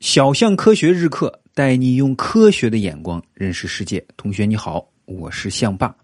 [0.00, 4.04] 小象科学日课带你用科学的眼光认识世界。
[4.16, 5.96] 同学你好，我是象爸。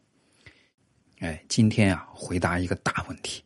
[1.18, 3.42] 哎，今天啊，回答一个大问题：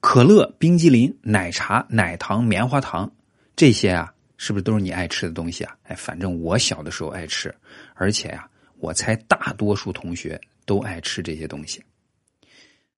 [0.00, 3.10] 可乐、冰激凌、奶茶、奶糖、棉花糖
[3.54, 5.76] 这些啊，是不是都是你爱吃的东西啊？
[5.82, 7.54] 哎，反正我小的时候爱吃，
[7.94, 8.48] 而且呀，
[8.78, 11.82] 我猜大多数同学都爱吃这些东西。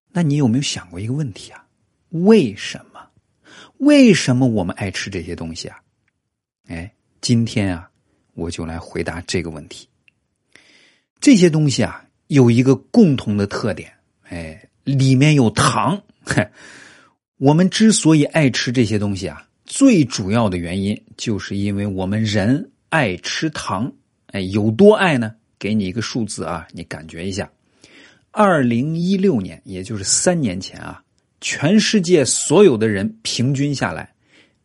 [0.09, 1.65] 那你有没有想过一个问题啊？
[2.09, 3.01] 为什么？
[3.79, 5.81] 为什么我们爱吃这些东西啊？
[6.67, 6.91] 哎，
[7.21, 7.89] 今天啊，
[8.33, 9.87] 我就来回答这个问题。
[11.19, 13.91] 这些东西啊，有一个共同的特点，
[14.29, 16.01] 哎，里面有糖。
[17.37, 23.91] 我们之所以爱吃这些东西啊，最主要的原因就是因为我们人爱吃糖。
[24.27, 25.35] 哎，有多爱呢？
[25.57, 27.49] 给你一个数字啊，你感觉一下。
[28.31, 31.01] 二零一六年，也就是三年前啊。
[31.41, 34.13] 全世界所有的人平均下来，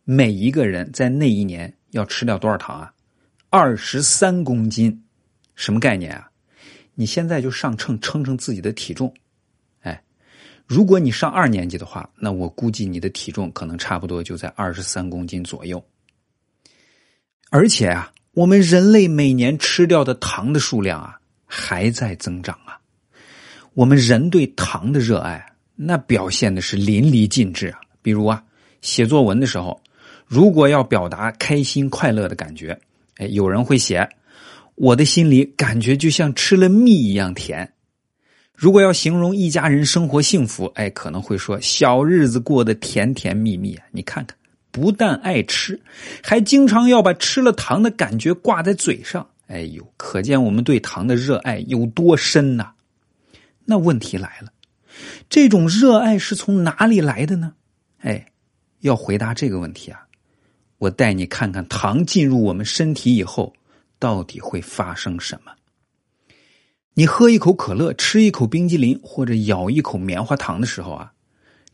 [0.03, 2.93] 每一个人在那一年要吃掉多少糖啊？
[3.49, 5.03] 二十三公斤，
[5.55, 6.29] 什么概念啊？
[6.95, 9.13] 你现在就上秤称称自己的体重，
[9.81, 10.03] 哎，
[10.67, 15.83] 如果你上二年级的话，那我估计你的体重可能差不多就在二十三公斤左右。
[17.49, 22.79] 而且啊，我们人类每年吃掉的糖的数量啊，还在增长啊。
[23.73, 25.47] 我们人对糖的热爱。
[25.83, 27.79] 那表现的是淋漓尽致啊！
[28.03, 28.43] 比如啊，
[28.81, 29.80] 写作文的时候，
[30.31, 32.79] 如果要表达开心快乐的感觉，
[33.17, 34.07] 哎，有人会写
[34.75, 37.69] “我的心里感觉就像吃了蜜一样甜”。
[38.55, 43.77] 如果要形容一家人生活幸福，哎，可能会说“小日子过得甜甜蜜蜜”。
[43.91, 44.37] 你看看，
[44.71, 45.77] 不但爱吃，
[46.23, 49.27] 还经常要把吃了糖的感觉挂在嘴上。
[49.47, 52.71] 哎呦，可见我们对糖的热爱有多深呐！
[53.65, 54.47] 那问题来了。
[55.29, 57.51] 这种热爱是从哪里来的呢？
[57.99, 58.27] 哎，
[58.79, 59.99] 要回答这个问题啊，
[60.81, 63.53] 我带你看看糖进入我们身体以后
[63.99, 65.51] 到底会发生什么。
[66.95, 71.13] 你喝一口可乐，吃一口冰激凌，或者咬一口棉花糖的时候啊，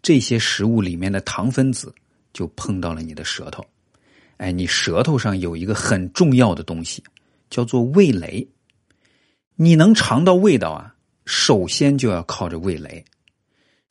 [0.02, 1.96] 这些食物里面的糖分子
[2.34, 3.66] 就碰到了你的舌头。
[4.36, 7.02] 哎，你舌头上有一个很重要的东西，
[7.50, 8.46] 叫做味蕾。
[9.56, 10.94] 你能尝到味道啊，
[11.24, 13.06] 首先就要靠着味蕾。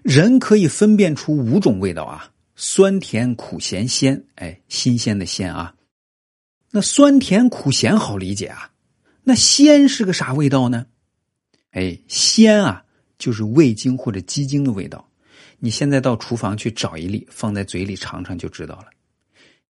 [0.02, 5.74] 人可以分辨出五种味道啊，酸甜苦咸鲜，哎，新鲜的鲜啊。
[6.70, 8.70] 那酸甜苦咸好理解啊，
[9.22, 10.86] 那鲜是个啥味道呢？
[11.70, 12.84] 哎，鲜啊，
[13.18, 15.08] 就是味精或者鸡精的味道。
[15.58, 18.86] 你现在到厨房去找一粒，放在嘴里尝尝就知道了。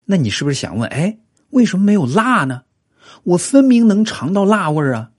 [0.06, 1.18] 那你是不是想问，哎，
[1.50, 2.64] 为什么没有辣呢？
[3.24, 5.12] 我分明能尝到辣味啊。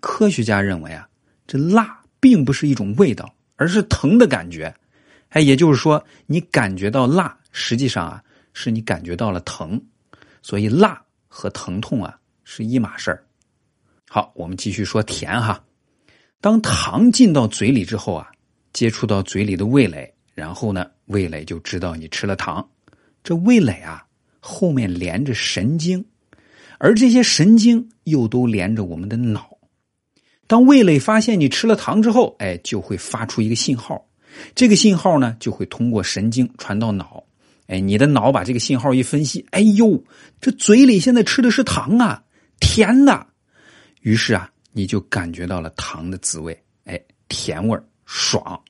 [0.00, 1.08] 科学家认为啊，
[1.46, 3.34] 这辣并不是一种味道。
[3.60, 4.72] 而是疼的感觉，
[5.30, 8.22] 哎，也就是说，你感觉到辣，实际上啊，
[8.52, 9.80] 是你感觉到了疼，
[10.42, 13.24] 所以辣和疼痛啊是一码事儿。
[14.08, 15.62] 好，我们继续说甜哈。
[16.40, 18.30] 当糖进到嘴里之后啊，
[18.72, 22.66] 接触到嘴里的味蕾，然后呢，味蕾就知道你吃了糖。
[23.22, 24.06] 这味蕾啊，
[24.40, 26.02] 后面连着神经，
[26.78, 29.58] 而这些神经又都连着我们的脑。
[30.46, 34.07] 当味蕾发现你吃了糖之后，哎，就会发出一个信号，
[34.54, 37.24] 这个信号呢就会通过神经传到脑，
[37.66, 40.02] 哎，你的脑把这个信号一分析，哎呦，
[40.40, 42.22] 这嘴里现在吃的是糖啊，
[42.60, 43.26] 甜的，
[44.00, 48.60] 于是啊，你就感觉到了糖的滋味，哎，甜味爽。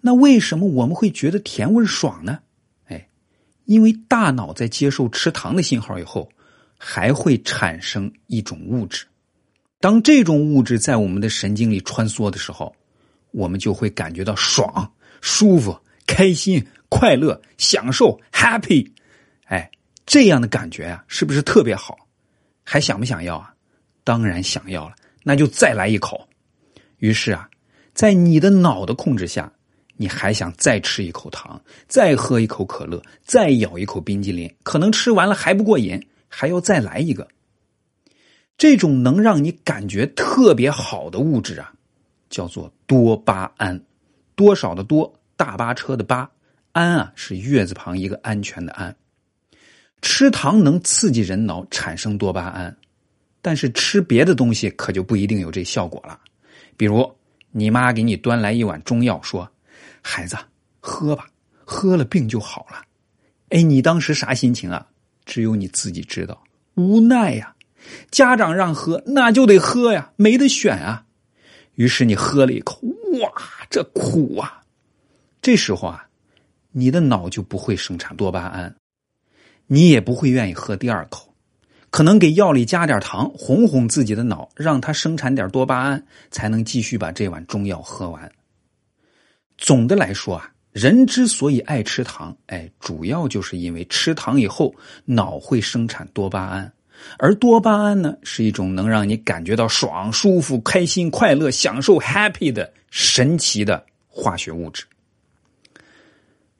[0.00, 2.38] 那为什么我们会觉得甜味爽呢？
[2.86, 3.08] 哎，
[3.64, 6.30] 因为大脑在接受吃糖的信号以后，
[6.78, 9.04] 还会产生一种物质。
[9.80, 12.74] 当这种物质在我们的神经里穿梭的时候，
[13.30, 18.90] 我们就会感觉到爽、舒服、开心、快乐、享受、happy，
[19.44, 19.70] 哎，
[20.06, 21.96] 这样的感觉啊，是不是特别好？
[22.64, 23.54] 还想不想要啊？
[24.04, 26.28] 当然想要了，那就再来一口。
[26.98, 27.48] 于是啊，
[27.92, 29.52] 在你的脑的控制下，
[29.96, 37.28] 你还想再吃一口糖，再喝一口可乐，再咬一口冰激凌，可能吃完了还不过瘾，还要再来一个。
[38.56, 41.72] 这种能让你感觉特别好的物质啊，
[42.30, 43.80] 叫做多巴胺。
[44.34, 46.30] 多少的多，大巴车的巴，
[46.72, 48.94] 胺啊是月字旁一个安全的安。
[50.00, 52.76] 吃糖能刺激人脑产生多巴胺，
[53.42, 56.20] 但是吃别的东西可就不一定有这效果了。
[56.76, 57.12] 比如
[57.50, 59.50] 你妈给你端来一碗中药，说
[60.00, 60.36] ：“孩子
[60.78, 61.28] 喝吧，
[61.64, 62.82] 喝了病就好了。”
[63.50, 64.86] 哎，你当时啥心情啊？
[65.24, 66.42] 只有你自己知道，
[66.74, 67.54] 无奈呀。
[68.10, 71.06] 家长让喝，那就得喝呀，没得选啊。
[71.78, 72.80] 于是你喝了一口，
[73.22, 73.32] 哇，
[73.70, 74.60] 这苦啊！
[75.40, 76.08] 这时候啊，
[76.72, 78.74] 你的脑就不会生产多巴胺，
[79.68, 81.32] 你也不会愿意喝第二口。
[81.90, 88.28] 可能给药里加点糖，哄哄自己的脑，让它生产点多巴胺，才能继续把这碗中药喝完。
[89.56, 96.72] 总的来说啊，人之所以爱吃糖，哎，主要就是因为吃糖以后脑会生产多巴胺，
[97.18, 104.84] 而多巴胺呢是一种能让你感觉到爽、舒服、开心、快乐、享受 happy 的神奇的化学物质。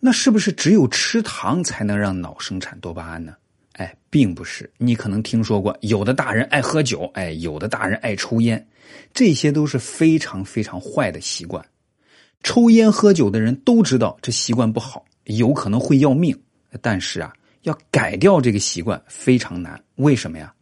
[0.00, 3.34] 那是不是只有吃糖才能让脑生产多巴胺呢？
[3.72, 4.68] 哎，并不是。
[4.76, 8.64] 你可能听说过，有的大人爱喝酒，哎，有的大人爱抽烟，
[9.14, 11.64] 这些都是非常非常坏的习惯。
[12.44, 16.36] 抽烟喝酒的人都知道这习惯不好，有可能会要命。
[16.80, 17.32] 但是啊，
[17.62, 19.82] 要改掉这个习惯非常难。
[19.96, 20.52] 为什么呀？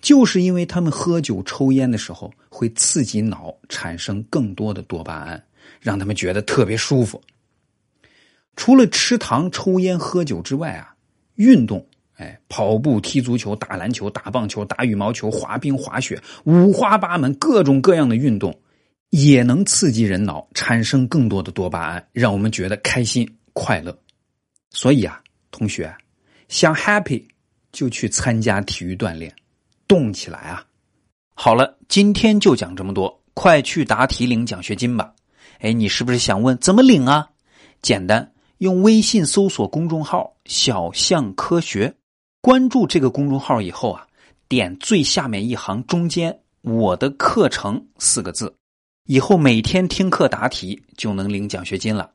[0.00, 5.42] 就是因为他们喝酒抽烟的时候会刺激脑产生更多的多巴胺，
[5.80, 7.22] 让他们觉得特别舒服。
[8.56, 10.94] 除了吃糖、抽烟、喝酒之外啊，
[11.36, 11.86] 运动。
[12.16, 18.56] 哎，跑步、踢足球、打篮球、打棒球、打羽毛球、滑冰、滑雪，五花八门，各种各样的运动，
[19.10, 23.98] 也能刺激人脑，产生更多的多巴胺，让我们觉得开心快乐。
[24.70, 25.20] 所以啊，
[25.50, 25.92] 同学
[26.54, 27.20] 想 happy
[27.72, 29.34] 就去参加体育锻炼，
[29.88, 30.64] 动起来啊！
[31.34, 35.12] 好了，今天就讲这么多，快去答题领奖学金吧！
[35.58, 37.28] 哎，你是不是想问怎么领啊？
[37.82, 41.92] 简单，用微信搜索公众号“小象科学”。
[42.40, 44.06] 关注这个公众号以后啊，
[44.46, 48.54] 点最下面一行中间“我的课程”四个字，
[49.06, 52.08] 以后每天听课答题就能领奖学金了。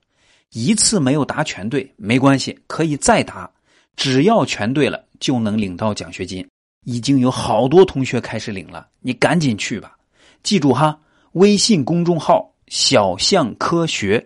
[0.51, 3.51] 一次没有答全对没关系，可以再答，
[3.99, 6.47] 只要全对了就能领到奖学金。
[6.85, 9.97] 已经有好多同学开始领了，你赶紧去吧。
[10.41, 10.97] 记住哈，
[11.33, 14.25] 微信公众号“小象科学”。